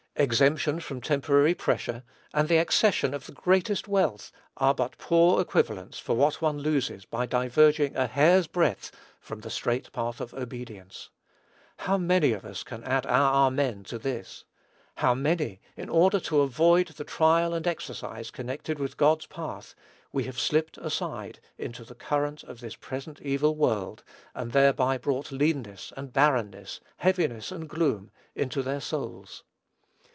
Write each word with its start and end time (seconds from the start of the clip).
Exemption 0.17 0.79
from 0.79 1.01
temporary 1.01 1.55
pressure, 1.55 2.03
and 2.31 2.47
the 2.47 2.57
accession 2.59 3.11
of 3.15 3.25
the 3.25 3.31
greatest 3.31 3.87
wealth 3.87 4.31
are 4.55 4.75
but 4.75 4.95
poor 4.99 5.41
equivalents 5.41 5.97
for 5.97 6.15
what 6.15 6.39
one 6.43 6.59
loses 6.59 7.05
by 7.05 7.25
diverging 7.25 7.95
a 7.95 8.05
hair's 8.05 8.45
breadth 8.45 8.91
from 9.19 9.39
the 9.39 9.49
straight 9.49 9.91
path 9.93 10.21
of 10.21 10.33
obedience. 10.35 11.09
How 11.77 11.97
many 11.97 12.33
of 12.33 12.45
us 12.45 12.61
can 12.61 12.83
add 12.83 13.07
our 13.07 13.47
amen 13.47 13.83
to 13.85 13.97
this! 13.97 14.43
How 14.97 15.15
many, 15.15 15.59
in 15.75 15.89
order 15.89 16.19
to 16.19 16.41
avoid 16.41 16.89
the 16.89 17.05
trial 17.05 17.55
and 17.55 17.65
exercise 17.65 18.29
connected 18.29 18.77
with 18.77 18.97
God's 18.97 19.25
path, 19.25 19.73
have 20.13 20.39
slipped 20.39 20.77
aside 20.77 21.39
into 21.57 21.83
the 21.83 21.95
current 21.95 22.43
of 22.43 22.59
this 22.59 22.75
present 22.75 23.19
evil 23.21 23.55
world, 23.55 24.03
and 24.35 24.51
thereby 24.51 24.99
brought 24.99 25.31
leanness 25.31 25.91
and 25.97 26.13
barrenness, 26.13 26.79
heaviness 26.97 27.51
and 27.51 27.67
gloom, 27.67 28.11
into 28.35 28.61
their 28.61 28.81
souls! 28.81 29.43